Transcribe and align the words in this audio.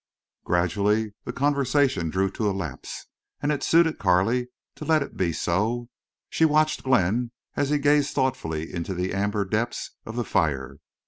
Gradually 0.45 1.13
the 1.25 1.31
conversation 1.31 2.09
drew 2.09 2.31
to 2.31 2.49
a 2.49 2.53
lapse, 2.53 3.05
and 3.39 3.51
it 3.51 3.61
suited 3.61 3.99
Carley 3.99 4.47
to 4.73 4.83
let 4.83 5.03
it 5.03 5.15
be 5.15 5.31
so. 5.31 5.89
She 6.27 6.43
watched 6.43 6.81
Glenn 6.81 7.29
as 7.55 7.69
he 7.69 7.77
gazed 7.77 8.15
thoughtfully 8.15 8.73
into 8.73 8.95
the 8.95 9.13
amber 9.13 9.45
depths 9.45 9.91
of 10.07 10.15
the 10.15 10.25
fire. 10.25 10.77